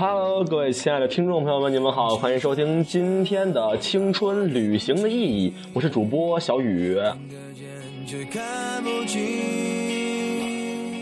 [0.00, 6.96] Hello，各位亲爱的听众朋友们，你们好，欢迎收听今天的《青春旅行的意义》，我是主播小雨。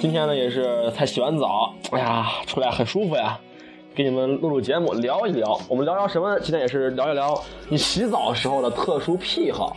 [0.00, 3.38] 今天呢，也是才洗完澡，哎呀，出来很舒服呀，
[3.94, 5.60] 给你们录录节目，聊一聊。
[5.68, 6.40] 我们聊聊什么？
[6.40, 9.76] 今天也是聊一聊你洗澡时候的特殊癖好。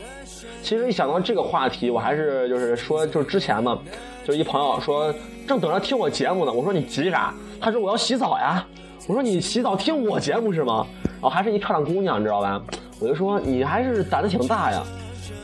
[0.63, 3.77] 其实一想到这个话题，我还是就是说，就是之前嘛，
[4.25, 5.13] 就一朋友说
[5.45, 7.33] 正等着听我节目呢，我说你急啥？
[7.59, 8.65] 他说我要洗澡呀。
[9.09, 10.85] 我说你洗澡听我节目是吗？
[11.13, 12.61] 然后还是一漂亮姑娘，你知道吧？
[12.99, 14.83] 我就说你还是胆子挺大呀。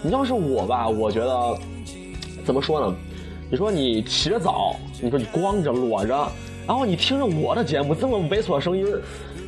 [0.04, 1.58] 你要是我吧，我觉得
[2.46, 2.96] 怎么说呢？
[3.50, 6.32] 你说你洗着澡，你说你光着裸着，
[6.68, 8.86] 然后你听着我的节目这么猥琐的声音，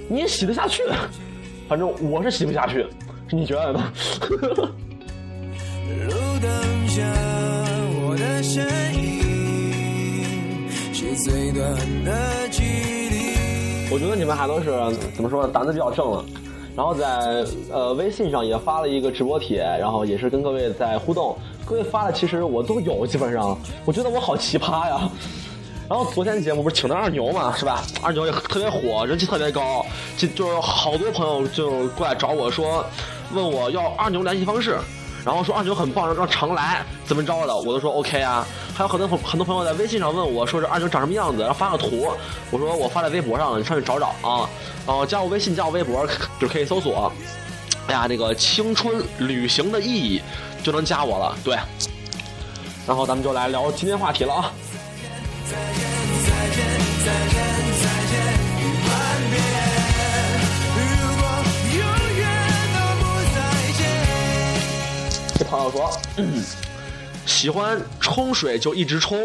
[0.10, 0.82] 你也洗得下去？
[1.70, 2.88] 反正我是洗不下去，
[3.30, 3.94] 你觉得呢？
[6.10, 7.04] 路灯下，
[8.02, 11.72] 我的身影是最短
[12.04, 13.07] 的距。
[13.90, 14.66] 我觉得你们还都是
[15.16, 15.50] 怎么说呢？
[15.54, 16.24] 胆子比较正了。
[16.76, 21.36] 然后在呃微信上也发了一个直播帖，然后也是跟各位在互动。
[21.66, 25.10] 各位发的其实我都有，基本上我觉得我好奇葩呀。
[25.90, 27.82] 然后昨天节目不是请的二牛嘛，是吧？
[28.04, 29.86] 二牛也特别火，人气特别高，
[30.18, 32.86] 就就是好多朋友就过来找我说，
[33.34, 34.78] 问我要二牛联系方式。
[35.26, 38.46] 然后说二牛很棒，让常来怎么着的，我都说 OK 啊。
[38.78, 42.14] 还有很多朋很多朋友在微信上问我说这二牛长什么样子，然后发个图，
[42.52, 44.48] 我说我发在微博上了，你上去找找啊。
[44.86, 46.08] 然后加我微信，加我微博
[46.40, 47.12] 就可以搜索。
[47.88, 50.22] 哎呀，那个青春旅行的意义
[50.62, 51.58] 就能加我了，对。
[52.86, 54.54] 然后咱们就来聊今天话题了啊。
[65.36, 66.44] 这朋友说，嗯
[67.28, 69.20] 喜欢冲水就一直冲。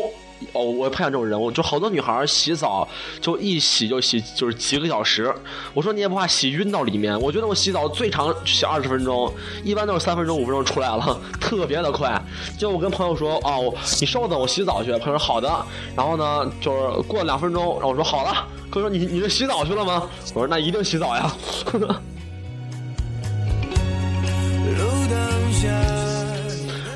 [0.55, 2.89] 哦，我碰见这种人，物就好多女孩洗澡
[3.21, 5.33] 就一洗就洗就是几个小时。
[5.73, 7.17] 我说你也不怕洗晕到里面？
[7.21, 12.21] 我觉得我洗澡最长洗二十分钟，一般都是三分钟五分钟出来了，特别的快。
[12.59, 14.91] 就我跟朋友说哦，你稍等，我洗澡去。
[14.99, 15.49] 朋友说好的。
[15.95, 18.45] 然后呢，就是过了两分钟，然后我说好了。
[18.73, 20.09] 朋友说你你是洗澡去了吗？
[20.35, 21.33] 我说那一定洗澡呀
[21.73, 21.79] 路
[25.09, 25.69] 灯下。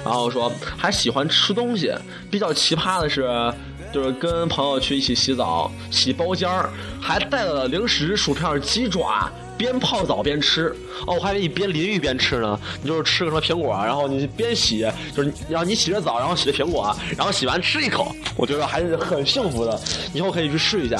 [0.07, 1.93] 然后说还喜欢吃东西，
[2.31, 3.53] 比较奇葩的是，
[3.93, 9.29] 就是跟朋友去一起洗澡，洗包间儿，还带了零食、薯片、鸡爪，
[9.59, 10.73] 边泡澡边吃。
[11.07, 19.79] 哦，我还以为你边淋浴边吃呢，你就是吃个什么苹果，然后你边洗，就是然后你洗着澡，然后洗着苹果，然后洗完吃一口，我觉得还是很幸福的，
[20.15, 20.97] 以后可以去试一下。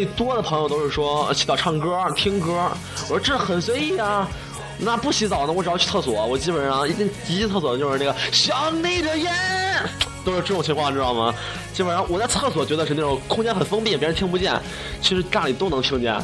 [0.00, 2.70] 最多的朋友都是说洗澡唱歌听歌，
[3.02, 4.26] 我说这很随意啊。
[4.78, 5.52] 那不洗澡呢？
[5.52, 9.30] 我只要去厕所，我基本上一进一进厕所就是那个想你的眼，
[10.24, 11.34] 都是这种情况，知道吗？
[11.74, 14.58] 基本上我在厕所觉得是那种空间很封闭，别人听不见，
[15.02, 16.16] 其实家里都能听见，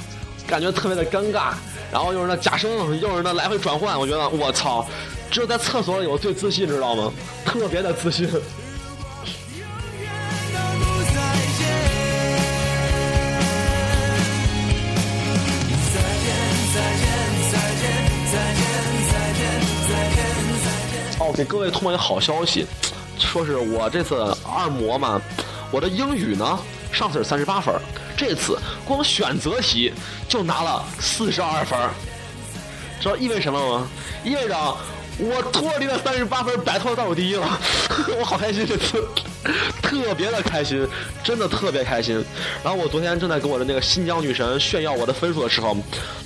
[0.47, 1.53] 感觉特别的尴尬。
[1.93, 4.87] 然后又是那假声，又是那来回转换，我觉得我操，
[5.31, 7.12] 只有在厕所里我最自信，知道吗？
[7.44, 8.26] 特别的自信。
[21.37, 22.67] 给各位通报一个好消息，
[23.19, 25.21] 说是我这次二模嘛，
[25.71, 26.59] 我的英语呢
[26.91, 27.75] 上次是三十八分，
[28.17, 29.93] 这次光选择题
[30.27, 31.79] 就拿了四十二分，
[32.99, 33.87] 知道意味什么吗？
[34.25, 34.57] 意味着
[35.19, 37.47] 我脱离了三十八分，摆脱了倒数第一了，
[38.19, 39.07] 我好开心这次，
[39.83, 40.89] 特别的开心，
[41.23, 42.25] 真的特别开心。
[42.65, 45.77] 然后我昨天正在跟我的那个新疆女神炫耀我的分数的时候，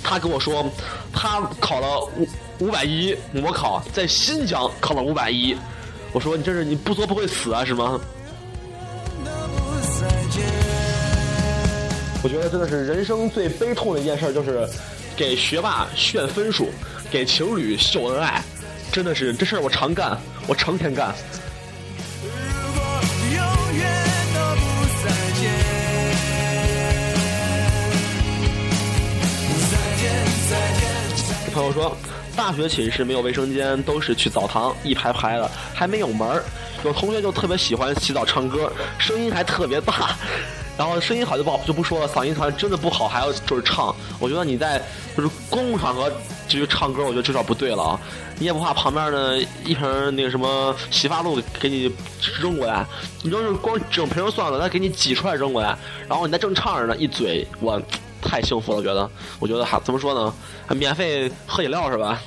[0.01, 0.65] 她跟我说，
[1.13, 2.09] 她考了
[2.61, 2.71] 五。
[2.71, 5.55] 百一模考在新疆考了五百一，
[6.13, 7.99] 我说你这是你不作不会死啊是吗？
[12.23, 14.65] 我觉得真的是人生最悲痛的一件事，就是
[15.17, 16.69] 给学霸炫分数，
[17.11, 18.41] 给情侣秀恩爱，
[18.91, 20.17] 真的是这事儿我常干，
[20.47, 21.13] 我成天干。
[31.53, 31.97] 朋友说。
[32.35, 36.43] 大学寝室没有卫生间，都是去澡堂一排排的，还没有门儿。
[36.83, 40.15] 有同学就特别喜欢洗澡唱歌，声音还特别大。
[40.77, 43.95] 然后声音好就不好就不说了，嗓音团真的不好，还要就是唱。
[44.19, 44.81] 我觉得你在
[45.15, 46.11] 就是公共场合
[46.47, 47.99] 继续唱歌，我觉得这点不对了啊！
[48.39, 51.93] 你也不怕旁边的一瓶那个什么洗发露给你
[52.41, 52.83] 扔过来？
[53.21, 57.79] 你要是光整瓶算了，他给你挤出来扔过来，然后你再正唱着呢，一嘴我。
[58.21, 59.09] 太幸福了，觉得，
[59.39, 60.33] 我觉得还怎么说呢？
[60.67, 62.21] 还免费喝饮料是吧？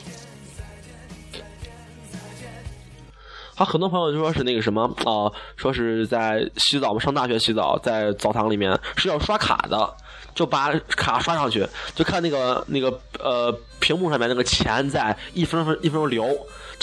[3.57, 9.95] 他很多朋友就说是那个什么啊，说是在洗澡嘛，上大学洗澡，在澡堂里面是要刷卡的，
[10.35, 11.65] 就把卡刷上去，
[11.95, 16.27] 就看那个那个呃屏幕上面那个钱在一分分一分钟流，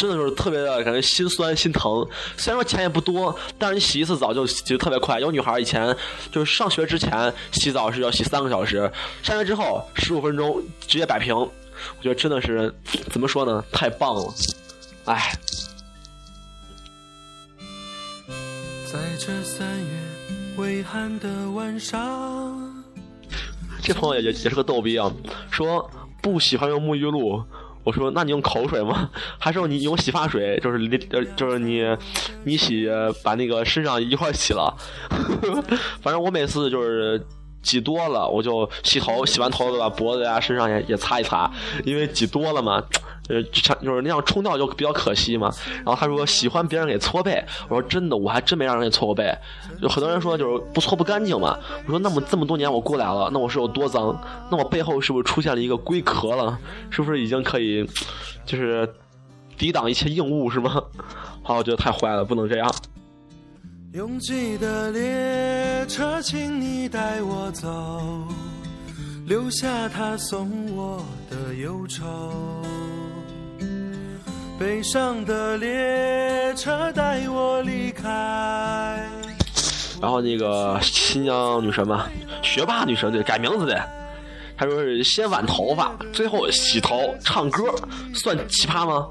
[0.01, 2.03] 真的就是特别的感觉心酸心疼。
[2.35, 5.19] 虽然说钱也不多，但是你洗一次澡就洗特别快。
[5.19, 5.95] 有女孩以前
[6.31, 11.35] 就是上学之前洗澡是要洗三个小时，上学之后十五分钟直接摆平。
[11.35, 11.51] 我
[12.01, 12.73] 觉得真的是
[13.11, 13.63] 怎么说呢？
[13.71, 14.33] 太棒了，
[15.05, 15.31] 哎。
[18.91, 19.85] 在这三月
[20.57, 22.83] 微寒的晚上，
[23.83, 25.11] 这朋友也也也是个逗逼啊，
[25.51, 25.87] 说
[26.23, 27.43] 不喜欢用沐浴露。
[27.83, 29.09] 我说那你用口水吗？
[29.39, 30.59] 还是你用洗发水？
[30.63, 31.83] 就是你呃，就是你
[32.43, 32.87] 你洗
[33.23, 34.75] 把那个身上一块洗了。
[36.01, 37.23] 反正我每次就是
[37.61, 41.51] 挤多了，我就洗头，洗完头把脖子呀、身上也也擦一擦，
[41.85, 42.83] 因为挤多了嘛。
[43.31, 45.49] 呃，就是那样冲掉就比较可惜嘛。
[45.77, 49.33] 然后他说喜欢别人给搓背，我说真的，我还真没让人给搓过背。
[49.81, 51.57] 就很多人说就是不搓不干净嘛。
[51.85, 54.19] 我说那么这么多年我过来了，那我是有多脏？
[54.49, 56.59] 那我背后是不是出现了一个龟壳了？
[56.89, 57.87] 是不是已经可以
[58.45, 58.87] 就是
[59.57, 60.81] 抵挡一切硬物是吗？
[61.43, 62.69] 好，我觉得太坏了，不能这样。
[63.93, 68.25] 拥挤的列车，请你带我走，
[69.25, 72.05] 留下他送我的忧愁。
[74.61, 78.07] 悲伤的列车带我离开。
[79.99, 82.05] 然后那个新疆女神嘛，
[82.43, 83.83] 学霸女神对，改名字的。
[84.55, 87.73] 她说是先挽头发，最后洗头唱歌，
[88.13, 89.07] 算奇葩吗？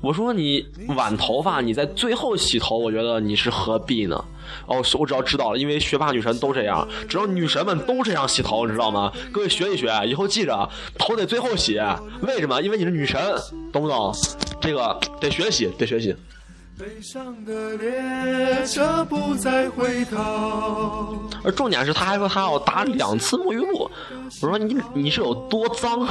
[0.00, 0.66] 我说你
[0.96, 4.16] 挽头发，你在最后洗头，我觉得你是何必呢？
[4.64, 9.12] 哦，我只要知道了，因为学霸女神都这样，只要女神们都这样洗头，你知道吗？
[9.30, 10.66] 各位学一学，以后记着
[10.96, 11.78] 头得最后洗，
[12.22, 12.62] 为什么？
[12.62, 13.20] 因为你是女神，
[13.70, 14.10] 懂不懂？
[14.60, 16.14] 这个得学习，得学习。
[21.44, 23.90] 而重点是，他还说他要打两次沐浴露。
[24.40, 26.08] 我说你你是有多脏？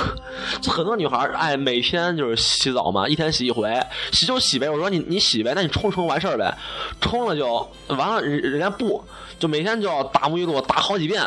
[0.62, 3.82] 就很多女孩爱每天就是洗澡嘛，一天洗一回，
[4.12, 4.70] 洗就洗呗。
[4.70, 6.56] 我说你你洗呗，那你冲冲完事儿呗，
[7.02, 8.22] 冲了就完了。
[8.22, 9.04] 人人家不，
[9.40, 11.24] 就每天就要打沐浴露，打好几遍。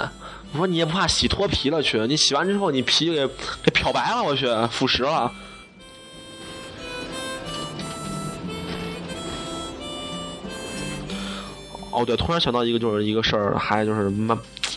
[0.52, 1.98] 我说你也不怕洗脱皮了去？
[2.06, 3.26] 你洗完之后你皮给
[3.64, 5.32] 给漂白了，我去腐蚀了。
[11.92, 14.36] 哦，对，突然想到一个，就是一个事儿，还就是蛮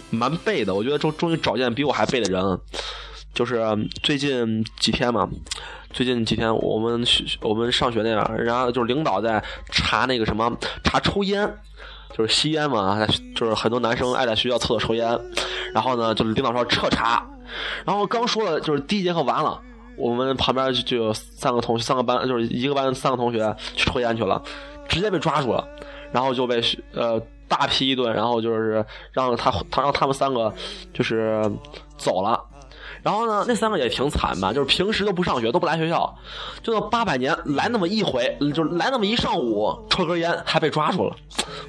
[0.10, 0.76] 蛮背的。
[0.76, 2.60] 我觉得终终于找见比我还背的人。
[3.34, 3.62] 就是
[4.02, 5.28] 最近几天嘛，
[5.92, 10.50] 最近几天我们学我们上学那边，然后就是领导在查那个什么
[10.86, 11.46] 查抽烟，
[12.18, 15.20] 就是吸烟嘛，就是很多男生爱在学校厕所抽烟。
[15.74, 17.28] 然后呢，就是领导说彻查，
[17.86, 19.62] 然后刚说了，就是第一节课完了，
[19.98, 24.42] 我们旁边就就有三个同学，三个班就是一个班三个同学去抽烟去了，
[24.88, 25.68] 直接被抓住了。
[26.16, 26.62] 然后就被
[26.94, 30.54] 呃大批一顿，然后就是让他他让他们三个
[30.94, 31.42] 就是
[31.98, 32.42] 走了，
[33.04, 36.18] 然后呢那三个也挺惨吧，就是平时都不上学都不来学校，
[36.64, 41.14] 就那八百年来那么一回，就来那么一上午抽根烟还被抓住了，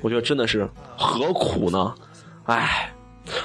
[0.00, 1.92] 我觉得真的是何苦呢？
[2.44, 2.94] 唉，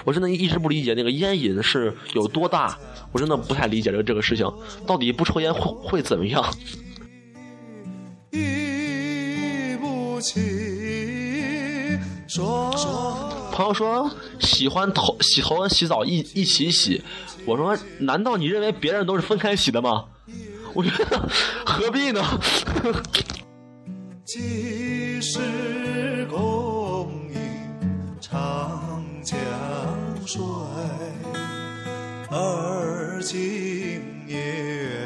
[0.06, 2.78] 我真的一直不理解那个烟瘾是有多大，
[3.12, 4.46] 我真的不太理解这个这个事情，
[4.86, 6.46] 到底不抽烟会会怎么样？
[8.30, 10.61] 一不弃
[12.34, 12.72] 说
[13.52, 14.10] 朋友说
[14.40, 17.04] 喜欢头洗头跟洗澡一一起洗，
[17.46, 20.06] 我说难道你认为别人都是分开洗的吗？
[20.74, 21.30] 我觉得
[21.66, 22.24] 何必呢？
[24.24, 27.40] 几时共饮
[28.22, 29.38] 长江
[30.26, 30.42] 水，
[32.30, 35.06] 而今夜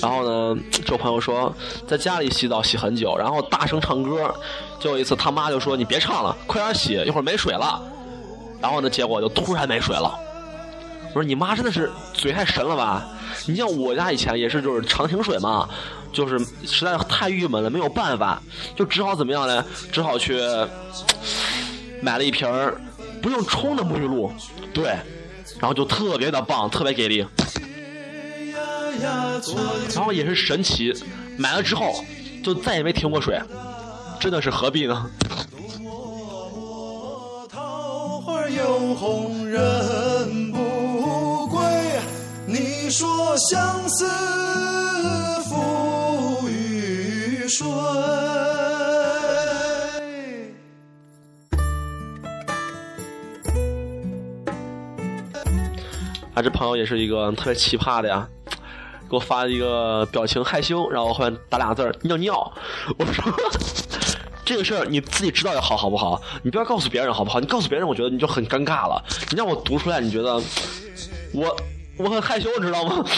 [0.00, 1.54] 然后呢，这朋友说
[1.86, 4.34] 在家里洗澡洗很久，然后大声唱歌。
[4.80, 7.80] 就有一次他妈就说：“你别唱了，快点洗，一会儿没水了。”
[8.60, 10.12] 然后呢，结果就突然没水了。
[11.08, 13.06] 我说：“你妈真的是嘴太神了吧？
[13.46, 15.68] 你像我家以前也是，就是常停水嘛，
[16.12, 18.42] 就是实在太郁闷了，没有办法，
[18.74, 19.64] 就只好怎么样呢？
[19.92, 20.40] 只好去
[22.00, 22.48] 买了一瓶
[23.22, 24.32] 不用冲的沐浴露，
[24.74, 24.86] 对，
[25.60, 27.24] 然后就特别的棒，特别给力。”
[29.94, 30.92] 然后也是神奇，
[31.36, 32.04] 买了之后
[32.42, 33.40] 就再也没停过水，
[34.20, 35.10] 真的是何必呢？
[42.44, 44.06] 你说相思
[45.44, 47.66] 付与谁？
[56.34, 58.28] 啊，这朋友也是一个特别奇葩的呀。
[59.12, 62.50] 给我发了一个表情害羞，然后后面打俩字儿尿尿。
[62.96, 63.22] 我说
[64.42, 66.18] 这个事儿你自己知道就好，好不好？
[66.42, 67.38] 你不要告诉别人，好不好？
[67.38, 69.04] 你告诉别人，我觉得你就很尴尬了。
[69.30, 70.40] 你让我读出来，你觉得
[71.34, 71.54] 我
[71.98, 73.04] 我很害羞，知道吗？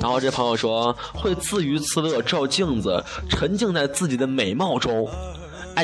[0.00, 5.08] 然后这朋友说会自娱自乐照镜子，沉浸在自己的美貌中。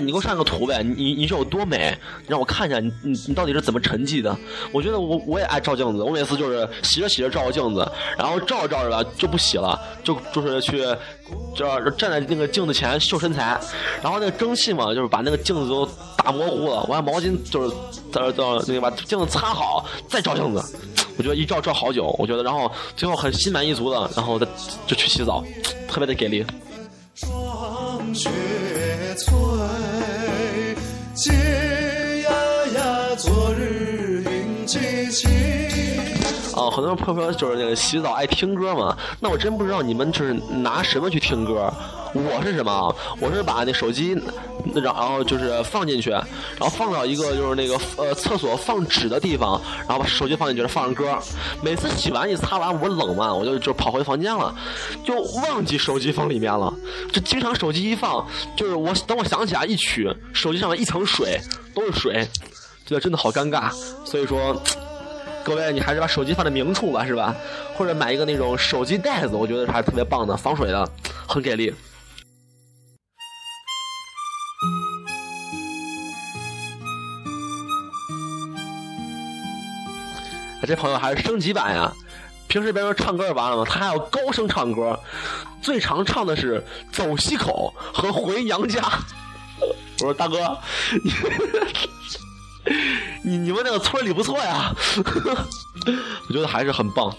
[0.00, 0.82] 你给我上个图呗！
[0.82, 1.96] 你你是有多美？
[2.26, 4.36] 让我看一下你你你到底是怎么沉寂的？
[4.72, 10.84] 我觉得我我也爱照镜子，我每次就是洗着洗着照个镜子，然后照着照着吧就不洗了，就就是去，
[11.54, 13.58] 就站在那个镜子前秀身材，
[14.02, 15.86] 然后那个蒸汽嘛，就是把那个镜子都
[16.16, 17.74] 打模糊了，我用毛巾就是
[18.12, 20.78] 在在那个把镜子擦好，再照镜子。
[21.18, 24.46] 我觉得一照照好久，我觉得然后最后很心满意足的，然后再
[24.86, 25.42] 就去洗澡，
[25.88, 26.44] 特别的给力。
[36.56, 41.72] 哦，很多人朋友就是那个洗澡爱听歌嘛，那我真不知道你们就是拿什么去听歌。
[42.14, 42.96] 我是什么？
[43.20, 44.18] 我是把那手机，
[44.75, 51.18] 然后就是放进去，然后放到一个就是那个呃厕所放纸的地方，然后把手机放进去，放上歌。
[51.62, 54.54] 每次洗完一擦完，我冷嘛，我就就跑回房间了，
[55.04, 56.72] 就忘记手机放里面了。
[57.12, 61.38] 就经常手机一放，就是我等我想起来一取，手机上面一层水，
[61.75, 62.26] 都是水，
[62.86, 63.70] 觉得真的好尴尬。
[64.06, 64.56] 所以说，
[65.46, 67.32] 各位你还是把手机放在明处吧，是吧？
[67.76, 70.90] 或者买一个那种手机袋子，我觉得还是特别棒的，防水的，
[71.24, 71.72] 很给力。
[80.66, 81.92] 这朋友还是升级版呀！
[82.48, 83.64] 平时别说唱歌就完了吗？
[83.64, 84.98] 他还要高声唱歌，
[85.62, 86.58] 最常唱的是
[86.90, 88.80] 《走西口》和《回娘家》。
[90.02, 90.58] 我说大哥，
[91.04, 91.10] 你
[93.23, 94.75] 你你们那个村里不错呀，
[96.28, 97.14] 我觉得还是很棒。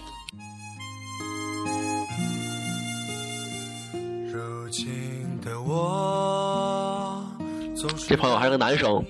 [8.06, 9.04] 这朋友还是个男生，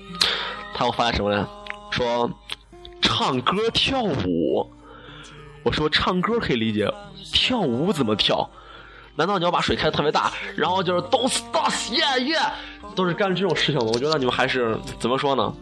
[0.73, 1.47] 他给我发来什么呢？
[1.91, 2.29] 说。
[3.01, 4.71] 唱歌跳舞，
[5.63, 6.89] 我说唱歌可以理解，
[7.33, 8.49] 跳舞怎么跳？
[9.15, 12.51] 难道你要把水开的特别大，然后就是 don't stop yeah yeah，
[12.95, 13.85] 都是干这种事情的？
[13.85, 15.53] 我觉得你们还是怎么说呢？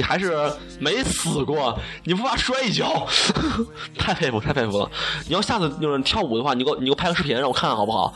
[0.00, 0.32] 你还是
[0.78, 3.06] 没死过，你不怕摔一跤？
[3.98, 4.90] 太佩服，太佩服了！
[5.28, 8.14] 你要下次就是跳舞的话，你给我你给我拍个视频让我看看好不好？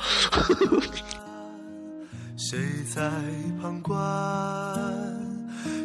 [2.39, 2.59] 谁
[2.91, 3.11] 在
[3.61, 4.01] 旁观？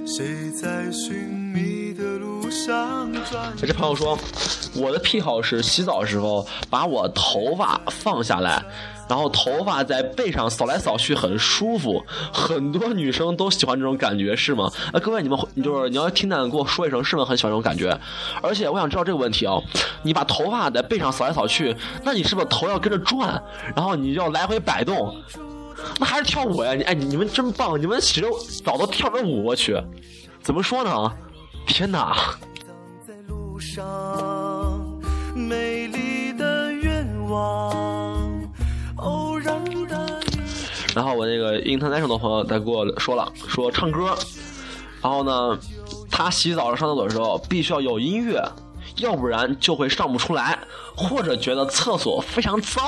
[0.08, 2.39] 谁在寻觅的路？
[3.56, 4.18] 这朋友说，
[4.76, 8.64] 我的癖好是洗澡的时候把我头发放下来，
[9.08, 12.04] 然后头发在背上扫来扫去，很舒服。
[12.34, 14.72] 很多女生都喜欢这种感觉，是吗？
[14.92, 17.24] 啊，各位你们就是你要听的，跟我说一声，是吗？
[17.24, 17.96] 很喜欢这种感觉。
[18.42, 19.62] 而且我想知道这个问题啊，
[20.02, 23.42] 你把头发在背上扫来扫去，那你是不是头要跟着转，
[23.76, 25.16] 然后你要来回摆动？
[26.00, 26.74] 那还是跳舞呀！
[26.74, 27.80] 你哎，你们真棒！
[27.80, 28.28] 你们洗着
[28.64, 29.80] 澡都跳着舞，我去，
[30.42, 31.12] 怎么说呢？
[31.70, 32.14] 天哪！
[40.96, 44.18] 然后我那个 international 的朋友在给我说了，说唱歌，
[45.02, 45.58] 然后呢，
[46.10, 48.44] 他洗澡上厕所的时候必须要有音乐，
[48.98, 50.58] 要不然就会上不出来，
[50.96, 52.84] 或者觉得厕所非常脏。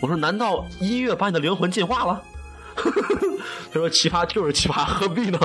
[0.00, 2.20] 我说：“难道音乐把你的灵魂进化了？”
[3.72, 5.38] 他说：“奇葩就是奇葩，何必呢？”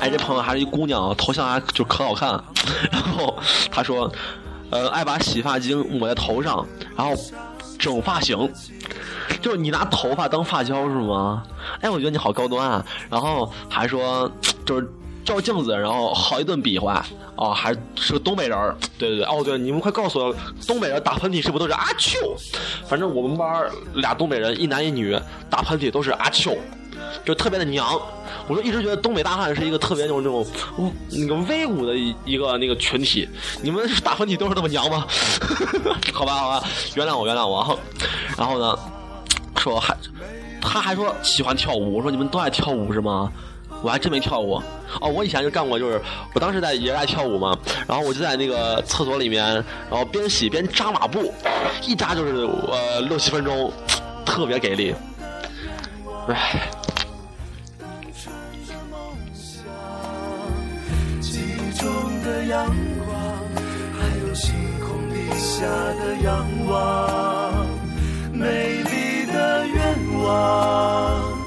[0.00, 2.30] 哎，这朋友还是一姑娘啊，头像还就可好看。
[2.90, 3.36] 然后
[3.70, 4.10] 他说，
[4.70, 6.66] 呃，爱把洗发精抹在头上，
[6.96, 7.14] 然后
[7.78, 8.50] 整发型，
[9.40, 11.42] 就是你拿头发当发胶是吗？
[11.80, 12.84] 哎，我觉得你好高端啊。
[13.08, 14.30] 然后还说，
[14.64, 14.88] 就是
[15.24, 17.04] 照镜子，然后好一顿比划。
[17.36, 20.34] 哦，还是个东北人对对对，哦对，你们快告诉我，
[20.66, 22.18] 东北人打喷嚏是不是都是阿秋？
[22.88, 23.66] 反正我们班
[23.96, 25.14] 俩东北人，一男一女，
[25.50, 26.56] 打喷嚏都是阿秋。
[27.24, 28.00] 就特别的娘，
[28.46, 30.46] 我说一直觉得东北大汉是一个特别那种那种
[31.10, 33.28] 那个威武的一一个那个群体。
[33.62, 35.06] 你们 打喷嚏都是那么娘吗？
[36.14, 37.78] 好吧好吧，原谅我原谅我。
[38.36, 38.78] 然后呢，
[39.58, 39.96] 说还
[40.60, 41.96] 他还说喜欢跳舞。
[41.96, 43.32] 我说你们都爱跳舞是吗？
[43.82, 44.62] 我还真没跳过。
[45.00, 46.00] 哦，我以前就干过，就是
[46.32, 47.58] 我当时在也爱跳舞嘛。
[47.86, 49.44] 然后我就在那个厕所里面，
[49.90, 51.32] 然后边洗边扎马步，
[51.82, 53.70] 一扎就是呃六七分钟，
[54.24, 54.94] 特别给力。
[56.28, 56.70] 唉。
[68.32, 71.38] 美丽的愿望，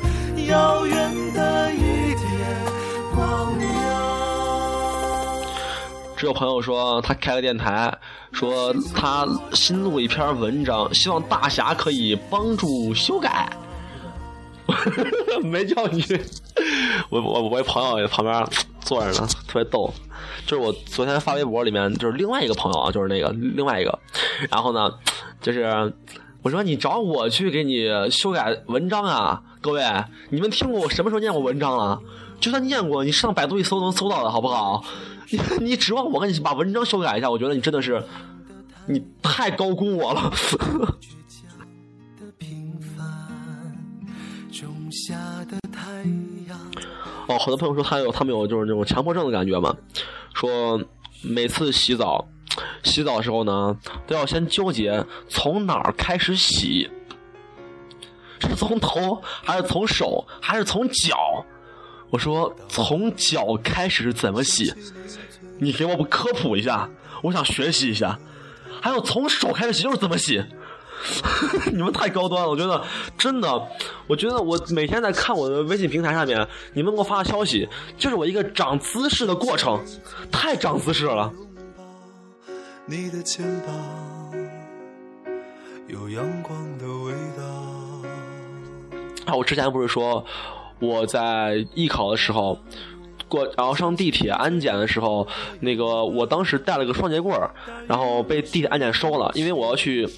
[0.47, 2.21] 遥远的一点
[3.15, 3.67] 光亮。
[6.17, 7.95] 只有朋友说他开了电台，
[8.31, 13.49] 说他新录一篇文章，希望大侠可以帮助修改。
[15.43, 16.03] 没叫你，
[17.09, 18.47] 我我我一朋友旁边
[18.89, 19.93] 坐着呢， 特别逗。
[20.47, 23.99] 就是我昨天发微博里面，就是另外一个朋友啊，就是那个另外一个，
[24.49, 24.91] 然后呢，
[25.41, 25.93] 就是
[26.41, 29.83] 我说你找我去给你修改文章啊，各位，
[30.31, 31.99] 你们听过我什么时候念过文章啊？
[32.39, 34.83] 就算念过，你上百度一搜能搜到的，好不好？
[35.29, 37.29] 你你指望我给你把文章修改一下？
[37.29, 38.03] 我觉得你真的是，
[38.87, 40.31] 你太高估我了。
[47.29, 49.75] 哦，很多朋友说他有他们有就是那种强迫症的感觉嘛，
[50.33, 50.81] 说
[51.21, 52.27] 每次洗澡，
[52.81, 56.89] 洗澡的时候呢都要先纠结从哪儿开始洗，
[58.39, 61.45] 是从头还是从手还是从脚？
[62.09, 64.73] 我说从脚开始怎么洗？
[65.59, 66.89] 你给我们科普一下，
[67.21, 68.17] 我想学习一下。
[68.81, 70.43] 还有从手开始洗又是怎么洗？
[71.71, 72.83] 你们太高端了，我觉得
[73.17, 73.67] 真的，
[74.07, 79.79] 我觉得我每天在看我的微信平台上面，你们给我发的消息，就是我一个长姿势的过程，
[80.31, 81.31] 太长姿势了。
[82.85, 83.73] 你的肩膀
[85.87, 87.43] 有阳光的味道。
[89.25, 90.25] 啊，我之前不是说
[90.79, 92.59] 我在艺考的时候
[93.27, 95.27] 过，然后上地铁安检的时候，
[95.61, 97.51] 那个我当时带了个双节棍儿，
[97.87, 100.09] 然后被地铁安检收了，因为我要去。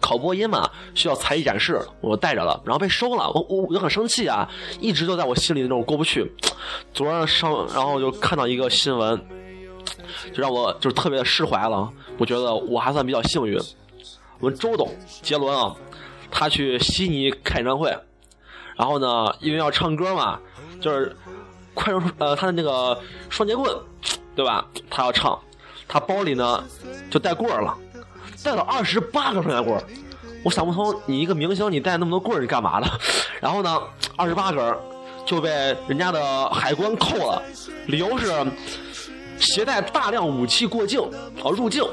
[0.00, 4.48] 考播音嘛，需要才艺展示，我带着了，然后被收了，我我我就很生气啊，
[4.80, 6.32] 一直都在我心里那种过不去。
[6.92, 9.20] 昨天上，然后就看到一个新闻，
[10.32, 11.90] 就让我就是特别的释怀了。
[12.18, 13.58] 我觉得我还算比较幸运。
[14.38, 14.88] 我们周董
[15.22, 15.76] 杰伦啊，
[16.30, 17.90] 他去悉尼开演唱会，
[18.76, 20.40] 然后呢，因为要唱歌嘛，
[20.80, 21.14] 就是
[21.74, 23.70] 快手呃他的那个双节棍，
[24.34, 24.66] 对吧？
[24.88, 25.38] 他要唱，
[25.86, 26.64] 他包里呢
[27.10, 27.76] 就带棍儿了。
[28.42, 29.82] 带了二十八根双截棍
[30.42, 32.86] 我想不通，你一个明星，你带那么多棍儿，你干嘛的？
[33.40, 33.78] 然后呢，
[34.16, 34.76] 二十八根
[35.26, 35.50] 就被
[35.86, 37.42] 人家的海关扣了，
[37.86, 38.32] 理由是
[39.38, 41.00] 携带大量武器过境
[41.44, 41.84] 啊入境。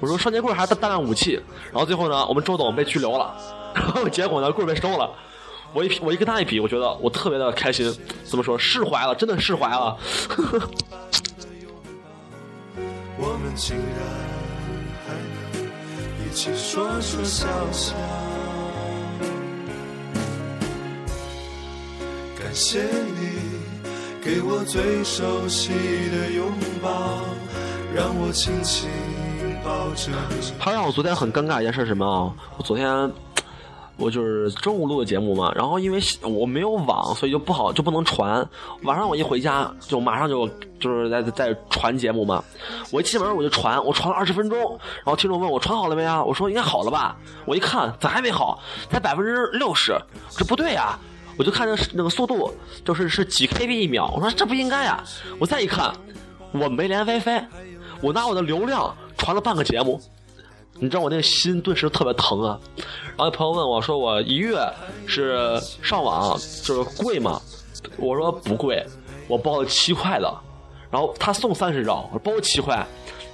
[0.00, 1.40] 我说双截棍还是大量武器，
[1.72, 3.34] 然后最后呢，我们周董被拘留了，
[3.74, 5.10] 然后结果呢，棍儿被收了。
[5.72, 9.96] 我一我一跟他一比，我觉得我特别的开心，怎么说释怀了，真的释怀了。
[13.18, 14.33] 我们竟然。
[16.34, 17.94] 起说说笑笑。
[22.36, 23.38] 感谢你
[24.20, 25.70] 给我最熟悉
[26.10, 26.50] 的拥
[26.82, 27.20] 抱，
[27.94, 28.88] 让我轻轻
[29.64, 30.52] 抱着你。
[30.58, 32.34] 他让我昨天很尴尬一件事是什么啊？
[32.58, 33.12] 我昨天。
[33.96, 38.46] 我就是中午录的节目嘛，然后因为我没有网，所以就不好就不能传。
[38.82, 40.48] 晚上我一回家就马上就
[40.80, 42.42] 就是在在传节目嘛。
[42.90, 44.58] 我一进门我就传，我传了二十分钟，
[44.96, 46.22] 然后听众问我传好了没啊？
[46.22, 47.16] 我说应该好了吧。
[47.44, 48.58] 我一看咋还没好？
[48.90, 49.96] 才百分之六十，
[50.36, 50.98] 这不对呀！
[51.36, 52.52] 我就看那那个速度
[52.84, 55.02] 就是是几 KB 一秒，我说这不应该呀。
[55.38, 55.92] 我再一看，
[56.52, 57.44] 我没连 WiFi，
[58.00, 60.00] 我拿我的流量传了半个节目。
[60.80, 62.58] 你知道我那个心顿时特别疼啊！
[63.16, 64.58] 然后朋友问我说：“我一月
[65.06, 67.40] 是上网就是贵吗？”
[67.96, 68.84] 我说不贵，
[69.28, 70.34] 我包了七块的。
[70.90, 72.86] 然后他送三十兆，我包七块，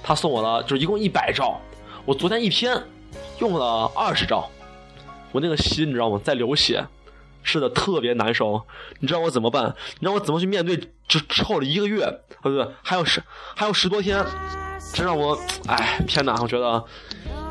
[0.03, 1.59] 他送我了，就是一共一百兆。
[2.05, 2.75] 我昨天一天
[3.39, 4.49] 用了二十兆，
[5.31, 6.19] 我那个心你知道吗？
[6.23, 6.85] 在流血，
[7.43, 8.61] 是的，特别难受。
[8.99, 9.75] 你知道我怎么办？
[9.95, 10.77] 你知道我怎么去面对？
[11.07, 13.21] 就之后的一个月，不对，还有十
[13.55, 14.23] 还有十多天，
[14.93, 16.35] 这让我哎天哪！
[16.41, 16.83] 我觉得。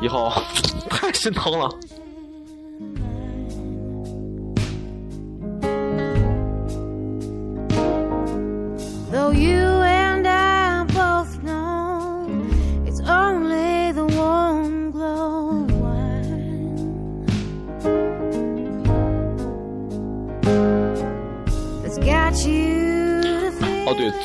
[0.01, 0.33] 以后
[0.89, 1.69] 太心疼了。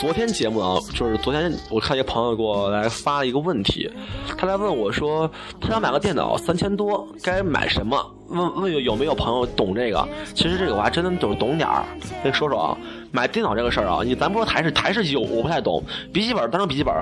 [0.01, 3.91] 昨天节目啊，就是昨天我看一个朋友给我来发了一个问题，
[4.37, 7.99] 他来问我说，他想买个电脑三千多，该买什么？
[8.29, 10.09] 问问有有没有朋友懂这个？
[10.35, 11.85] 其实这个我还真的就是懂点儿，
[12.23, 12.77] 跟你说说啊。
[13.13, 15.83] 买电脑这个事儿啊，你咱不说台式台式机，我不太懂。
[16.13, 16.93] 笔记本当成笔记本，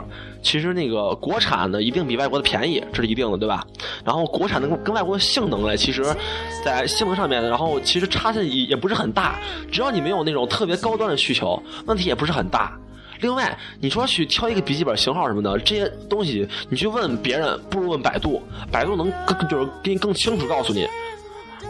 [0.42, 3.66] 其实那个国产的一定比外国的便宜，这是一定的，对吧？
[4.04, 6.04] 然后国产的跟外国的性能嘞，其实，
[6.64, 9.40] 在性能上面，然后其实差距也也不是很大。
[9.72, 12.78] 只要你没有那种特别高端的需求，问题也不是很大。
[13.20, 20.86] 另外，你说去挑一个笔记本型号什么的，这些东西你去问别人，不如问百度，百度能更就是给你更清楚告诉你。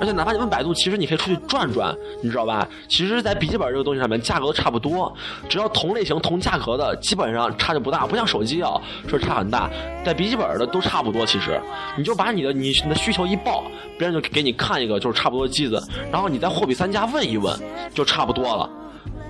[0.00, 2.68] 而且哪怕你问百度，其实你可以出去转转，你知道吧？
[2.88, 5.14] 其实，在笔记本这个东西上面，价格都差不多，
[5.48, 8.06] 只要同类型、同价格的，基本上差就不大。
[8.06, 9.70] 不像手机啊，说差很大。
[10.04, 11.60] 在笔记本的都差不多，其实，
[11.96, 13.64] 你就把你的你的需求一报，
[13.98, 17.56] 别人就给你看一个就是差不多的机子，然后你再货比三家问一问，
[17.94, 18.68] 就差不多了。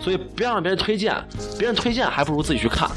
[0.00, 1.14] 所以不要让别人推荐，
[1.58, 2.88] 别人推荐还不如自己去看。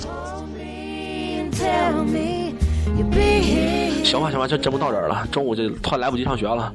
[4.03, 6.73] 行吧，行吧，这节目到这儿了，中午就突然来不及上学了。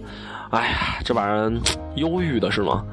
[0.53, 1.53] 哎呀，这玩意儿
[1.95, 2.85] 忧郁的是吗？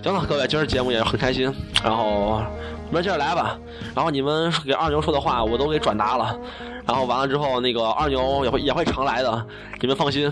[0.00, 1.52] 行了，各位，今儿节目也很开心，
[1.82, 2.40] 然后
[2.88, 3.58] 明儿接着来吧。
[3.96, 6.38] 然后你们给二牛说的话，我都给转达了。
[6.86, 9.46] 然后完了之后，那个二牛也会也会常来的，
[9.80, 10.30] 你们放心。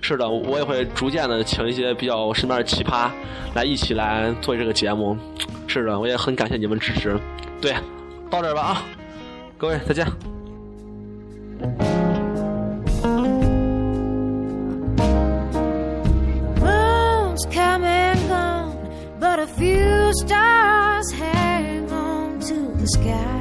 [0.00, 3.08] 是的，我也会逐渐的请一些比较身边的奇葩
[3.54, 5.16] 来一起来做这个节目。
[5.68, 7.16] 是的，我也很感谢你们支持。
[7.60, 7.74] 对，
[8.28, 8.82] 到这儿吧啊，
[9.56, 10.04] 各位再见。
[22.94, 23.39] Sky.